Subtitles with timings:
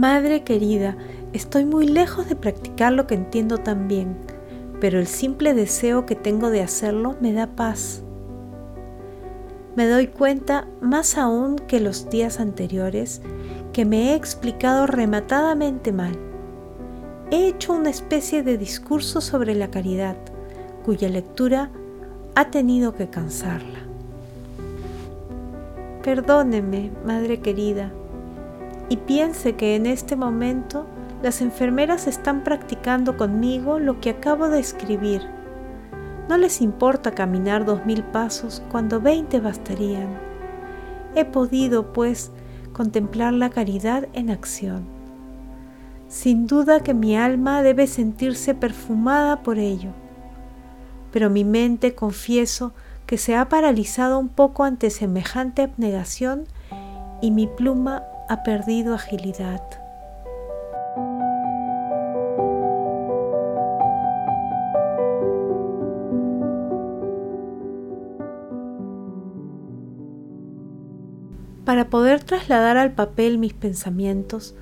[0.00, 0.96] Madre querida,
[1.34, 4.16] estoy muy lejos de practicar lo que entiendo tan bien,
[4.80, 8.02] pero el simple deseo que tengo de hacerlo me da paz.
[9.76, 13.20] Me doy cuenta, más aún que los días anteriores,
[13.74, 16.16] que me he explicado rematadamente mal.
[17.30, 20.16] He hecho una especie de discurso sobre la caridad,
[20.82, 21.70] cuya lectura
[22.36, 23.80] ha tenido que cansarla.
[26.02, 27.92] Perdóneme, madre querida,
[28.90, 30.84] y piense que en este momento
[31.22, 35.22] las enfermeras están practicando conmigo lo que acabo de escribir.
[36.28, 40.08] No les importa caminar dos mil pasos cuando veinte bastarían.
[41.14, 42.32] He podido, pues,
[42.72, 44.84] contemplar la caridad en acción.
[46.08, 49.90] Sin duda que mi alma debe sentirse perfumada por ello,
[51.12, 52.72] pero mi mente, confieso,
[53.06, 56.44] que se ha paralizado un poco ante semejante abnegación
[57.20, 59.60] y mi pluma ha perdido agilidad.
[71.64, 74.54] Para poder trasladar al papel mis pensamientos,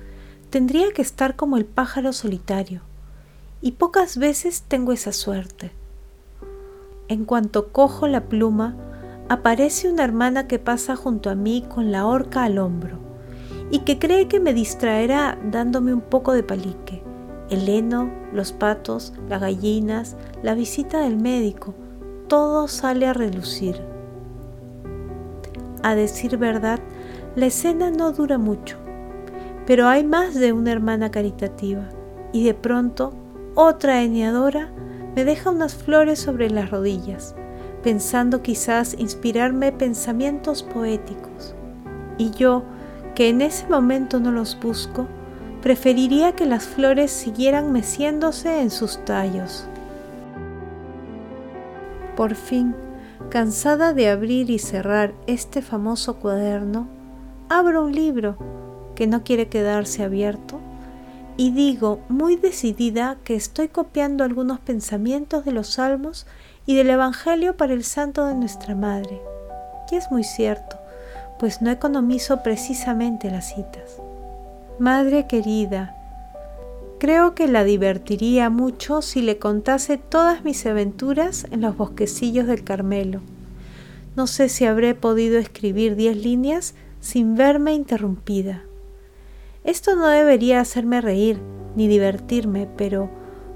[0.49, 2.81] tendría que estar como el pájaro solitario,
[3.61, 5.71] y pocas veces tengo esa suerte.
[7.07, 8.75] En cuanto cojo la pluma,
[9.29, 13.08] aparece una hermana que pasa junto a mí con la horca al hombro
[13.71, 17.03] y que cree que me distraerá dándome un poco de palique.
[17.49, 21.73] El heno, los patos, las gallinas, la visita del médico,
[22.27, 23.81] todo sale a relucir.
[25.81, 26.79] A decir verdad,
[27.35, 28.77] la escena no dura mucho,
[29.65, 31.89] pero hay más de una hermana caritativa
[32.31, 33.13] y de pronto
[33.55, 34.69] otra eneadora
[35.15, 37.35] me deja unas flores sobre las rodillas,
[37.83, 41.55] pensando quizás inspirarme pensamientos poéticos.
[42.17, 42.63] Y yo,
[43.19, 45.05] que en ese momento no los busco,
[45.61, 49.65] preferiría que las flores siguieran meciéndose en sus tallos.
[52.15, 52.73] Por fin,
[53.29, 56.87] cansada de abrir y cerrar este famoso cuaderno,
[57.49, 58.37] abro un libro
[58.95, 60.61] que no quiere quedarse abierto
[61.35, 66.25] y digo muy decidida que estoy copiando algunos pensamientos de los salmos
[66.65, 69.21] y del Evangelio para el santo de nuestra Madre.
[69.91, 70.78] Y es muy cierto,
[71.39, 74.01] pues no economizo precisamente las citas.
[74.77, 75.95] Madre querida,
[76.99, 82.65] creo que la divertiría mucho si le contase todas mis aventuras en los bosquecillos del
[82.65, 83.21] Carmelo.
[84.17, 88.63] No sé si habré podido escribir diez líneas sin verme interrumpida.
[89.63, 91.39] Esto no debería hacerme reír
[91.75, 93.09] ni divertirme, pero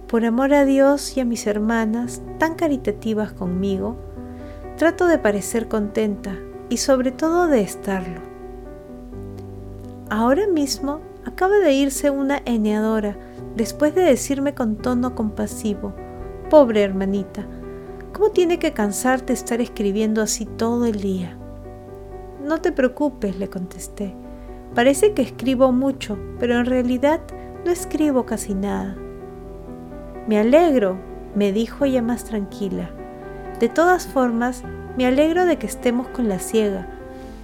[0.08, 3.98] por amor a Dios y a mis hermanas tan caritativas conmigo,
[4.78, 6.38] trato de parecer contenta
[6.70, 8.22] y sobre todo de estarlo.
[10.10, 13.18] Ahora mismo acaba de irse una eneadora
[13.56, 15.94] después de decirme con tono compasivo,
[16.50, 17.46] pobre hermanita,
[18.14, 21.38] ¿cómo tiene que cansarte estar escribiendo así todo el día?
[22.44, 24.16] No te preocupes, le contesté.
[24.76, 27.22] Parece que escribo mucho, pero en realidad
[27.64, 28.96] no escribo casi nada.
[30.28, 30.98] Me alegro,
[31.36, 32.90] me dijo ella más tranquila.
[33.60, 34.64] De todas formas,
[34.98, 36.88] me alegro de que estemos con la ciega,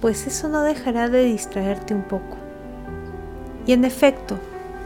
[0.00, 2.36] pues eso no dejará de distraerte un poco.
[3.66, 4.38] Y en efecto,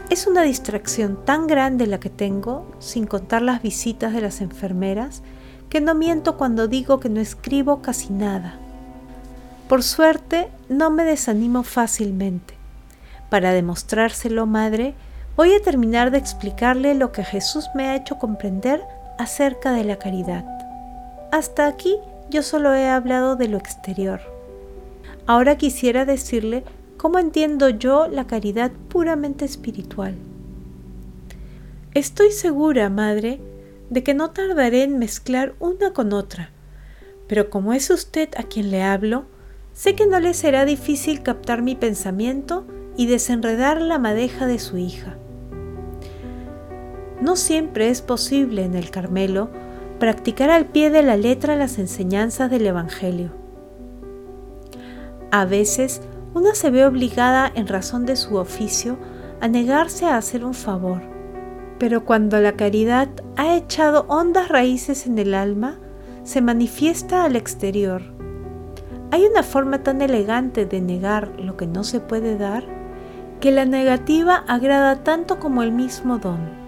[0.09, 5.23] es una distracción tan grande la que tengo, sin contar las visitas de las enfermeras,
[5.69, 8.59] que no miento cuando digo que no escribo casi nada.
[9.67, 12.53] Por suerte, no me desanimo fácilmente.
[13.29, 14.93] Para demostrárselo, madre,
[15.35, 18.83] voy a terminar de explicarle lo que Jesús me ha hecho comprender
[19.17, 20.45] acerca de la caridad.
[21.31, 21.97] Hasta aquí
[22.29, 24.19] yo solo he hablado de lo exterior.
[25.27, 26.63] Ahora quisiera decirle
[26.97, 30.15] cómo entiendo yo la caridad puramente espiritual.
[31.93, 33.39] Estoy segura, madre,
[33.89, 36.49] de que no tardaré en mezclar una con otra,
[37.27, 39.25] pero como es usted a quien le hablo,
[39.75, 42.65] Sé que no le será difícil captar mi pensamiento
[42.95, 45.17] y desenredar la madeja de su hija.
[47.21, 49.49] No siempre es posible en el Carmelo
[49.99, 53.31] practicar al pie de la letra las enseñanzas del Evangelio.
[55.31, 56.01] A veces
[56.33, 58.97] una se ve obligada en razón de su oficio
[59.41, 61.01] a negarse a hacer un favor,
[61.79, 65.79] pero cuando la caridad ha echado hondas raíces en el alma,
[66.23, 68.15] se manifiesta al exterior
[69.15, 72.65] hay una forma tan elegante de negar lo que no se puede dar
[73.39, 76.64] que la negativa agrada tanto como el mismo don.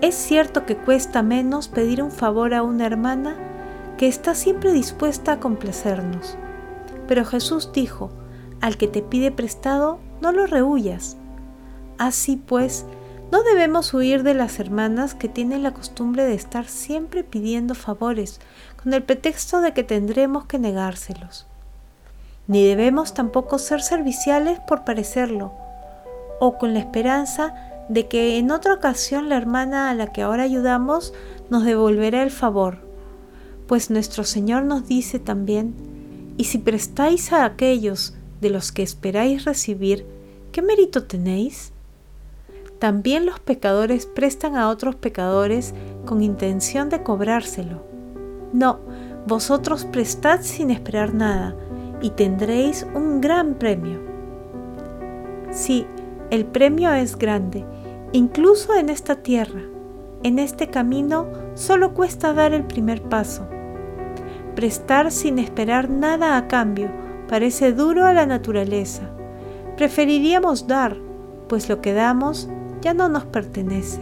[0.00, 3.36] Es cierto que cuesta menos pedir un favor a una hermana
[3.96, 6.36] que está siempre dispuesta a complacernos,
[7.06, 8.10] pero Jesús dijo,
[8.60, 11.16] al que te pide prestado, no lo rehuyas.
[11.98, 12.84] Así pues,
[13.30, 18.40] no debemos huir de las hermanas que tienen la costumbre de estar siempre pidiendo favores
[18.82, 21.46] con el pretexto de que tendremos que negárselos.
[22.46, 25.52] Ni debemos tampoco ser serviciales por parecerlo,
[26.40, 30.44] o con la esperanza de que en otra ocasión la hermana a la que ahora
[30.44, 31.12] ayudamos
[31.50, 32.78] nos devolverá el favor,
[33.66, 35.74] pues nuestro Señor nos dice también,
[36.36, 40.06] y si prestáis a aquellos de los que esperáis recibir,
[40.52, 41.72] ¿qué mérito tenéis?
[42.78, 47.84] También los pecadores prestan a otros pecadores con intención de cobrárselo.
[48.52, 48.80] No,
[49.26, 51.56] vosotros prestad sin esperar nada
[52.02, 54.00] y tendréis un gran premio.
[55.50, 55.86] Sí,
[56.30, 57.64] el premio es grande,
[58.14, 59.62] incluso en esta tierra.
[60.22, 63.44] En este camino solo cuesta dar el primer paso.
[64.54, 66.92] Prestar sin esperar nada a cambio
[67.28, 69.02] parece duro a la naturaleza.
[69.76, 70.96] Preferiríamos dar,
[71.48, 72.48] pues lo que damos
[72.80, 74.00] ya no nos pertenece.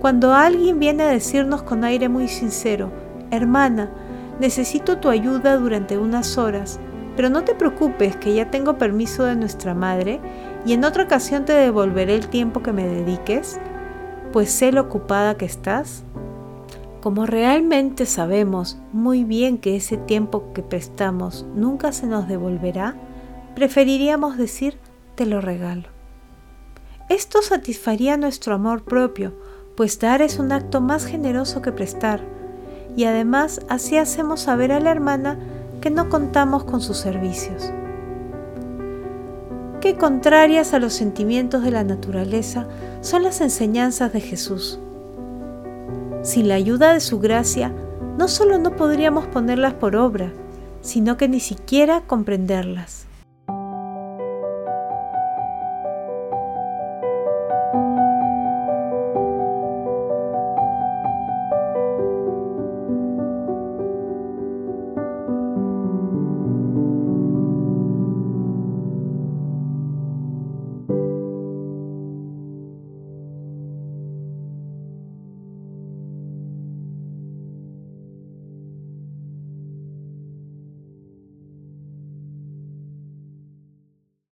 [0.00, 2.90] Cuando alguien viene a decirnos con aire muy sincero,
[3.30, 3.92] hermana,
[4.40, 6.80] necesito tu ayuda durante unas horas,
[7.14, 10.20] pero no te preocupes que ya tengo permiso de nuestra madre
[10.64, 13.58] y en otra ocasión te devolveré el tiempo que me dediques,
[14.32, 16.04] pues sé lo ocupada que estás.
[17.00, 22.96] Como realmente sabemos muy bien que ese tiempo que prestamos nunca se nos devolverá,
[23.54, 24.78] preferiríamos decir
[25.14, 25.88] te lo regalo.
[27.08, 29.32] Esto satisfaría nuestro amor propio,
[29.76, 32.20] pues dar es un acto más generoso que prestar,
[32.96, 35.38] y además así hacemos saber a la hermana
[35.80, 37.72] que no contamos con sus servicios.
[39.80, 42.66] Qué contrarias a los sentimientos de la naturaleza
[43.00, 44.80] son las enseñanzas de Jesús.
[46.22, 47.72] Sin la ayuda de su gracia,
[48.18, 50.32] no solo no podríamos ponerlas por obra,
[50.80, 53.07] sino que ni siquiera comprenderlas.